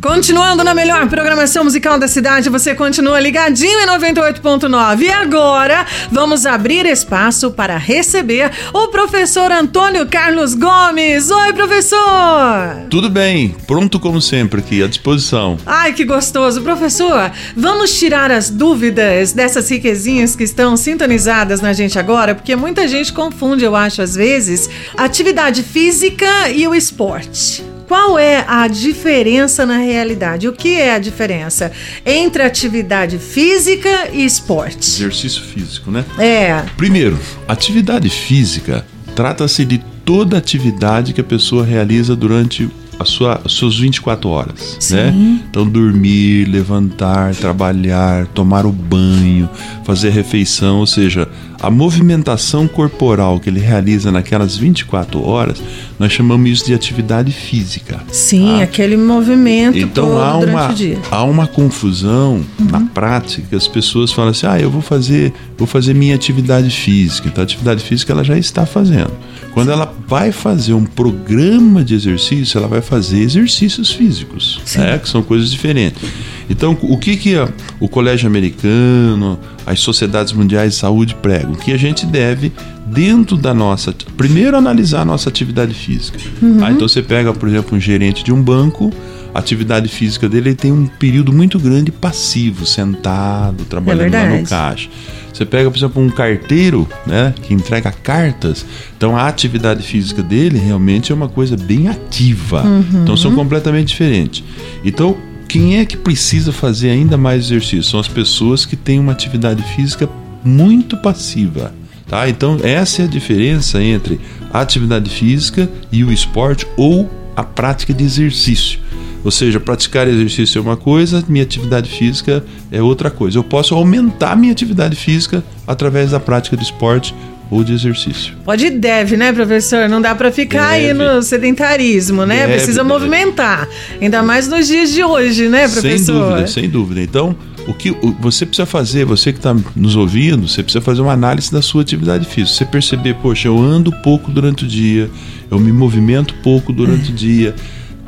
[0.00, 5.02] Continuando na melhor programação musical da cidade, você continua ligadinho em 98.9.
[5.02, 11.30] E agora vamos abrir espaço para receber o professor Antônio Carlos Gomes.
[11.30, 12.86] Oi, professor!
[12.88, 15.58] Tudo bem, pronto como sempre aqui, à disposição.
[15.66, 16.62] Ai, que gostoso.
[16.62, 22.88] Professor, vamos tirar as dúvidas dessas riquezinhas que estão sintonizadas na gente agora, porque muita
[22.88, 27.69] gente confunde, eu acho, às vezes, atividade física e o esporte.
[27.90, 30.46] Qual é a diferença na realidade?
[30.46, 31.72] O que é a diferença
[32.06, 34.78] entre atividade física e esporte?
[34.78, 36.04] Exercício físico, né?
[36.16, 36.62] É.
[36.76, 37.18] Primeiro,
[37.48, 43.78] atividade física trata-se de toda atividade que a pessoa realiza durante a sua, as suas
[43.78, 44.94] 24 horas, Sim.
[44.96, 45.40] né?
[45.50, 49.48] Então dormir, levantar, trabalhar, tomar o banho,
[49.84, 51.26] fazer refeição, ou seja,
[51.62, 55.62] a movimentação corporal que ele realiza naquelas 24 horas,
[55.98, 58.00] nós chamamos isso de atividade física.
[58.12, 58.62] Sim, tá?
[58.64, 60.98] aquele movimento Então todo há durante uma, o dia.
[61.10, 65.94] há uma confusão na prática, as pessoas falam assim: "Ah, eu vou fazer, vou fazer
[65.94, 67.28] minha atividade física".
[67.28, 69.12] Então a atividade física ela já está fazendo.
[69.52, 75.08] Quando ela vai fazer um programa de exercício, ela vai fazer exercícios físicos, né, que
[75.08, 76.02] são coisas diferentes.
[76.50, 77.34] Então, o que que
[77.78, 81.54] o colégio americano, as sociedades mundiais de saúde pregam?
[81.54, 82.52] Que a gente deve
[82.86, 86.18] dentro da nossa, primeiro analisar a nossa atividade física.
[86.60, 88.92] Ah, então você pega, por exemplo, um gerente de um banco,
[89.32, 94.44] a atividade física dele ele tem um período muito grande passivo, sentado, trabalhando lá no
[94.44, 94.88] caixa.
[95.32, 98.64] Você pega, por exemplo, um carteiro, né, que entrega cartas.
[98.96, 102.62] Então a atividade física dele realmente é uma coisa bem ativa.
[103.02, 104.44] Então são completamente diferentes.
[104.84, 105.16] Então,
[105.48, 107.82] quem é que precisa fazer ainda mais exercício?
[107.82, 110.08] São as pessoas que têm uma atividade física
[110.44, 111.74] muito passiva.
[112.06, 112.28] Tá?
[112.28, 114.20] Então, essa é a diferença entre
[114.52, 118.80] a atividade física e o esporte ou a prática de exercício.
[119.24, 123.38] Ou seja, praticar exercício é uma coisa, minha atividade física é outra coisa.
[123.38, 127.14] Eu posso aumentar minha atividade física através da prática de esporte
[127.50, 128.34] ou de exercício.
[128.44, 129.88] Pode e deve, né, professor?
[129.88, 131.04] Não dá pra ficar aí Deve.
[131.04, 132.42] no sedentarismo, né?
[132.42, 132.94] Deve, Precisa deve.
[132.94, 133.68] movimentar.
[134.00, 135.98] Ainda mais nos dias de hoje, né, professor?
[135.98, 137.02] Sem dúvida, sem dúvida.
[137.02, 141.12] Então, o que você precisa fazer, você que está nos ouvindo, você precisa fazer uma
[141.12, 142.56] análise da sua atividade física.
[142.56, 145.10] Você perceber, poxa, eu ando pouco durante o dia,
[145.50, 147.54] eu me movimento pouco durante o dia.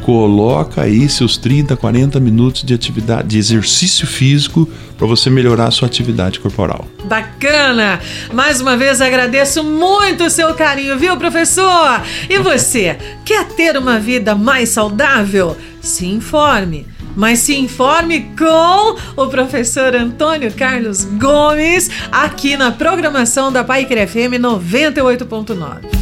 [0.03, 4.69] Coloca aí seus 30, 40 minutos de atividade, de exercício físico
[4.99, 6.87] para você melhorar a sua atividade corporal.
[7.05, 8.01] Bacana!
[8.33, 12.03] Mais uma vez agradeço muito o seu carinho, viu, professor?
[12.29, 15.57] E você, quer ter uma vida mais saudável?
[15.81, 16.87] Se informe.
[17.15, 24.41] Mas se informe com o professor Antônio Carlos Gomes aqui na programação da Paiquer FM
[24.41, 26.02] 98.9.